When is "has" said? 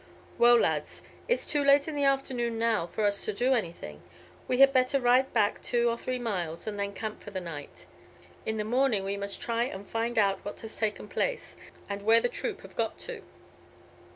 10.61-10.75